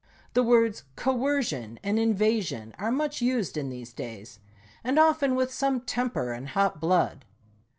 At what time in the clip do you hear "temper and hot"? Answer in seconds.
5.81-6.79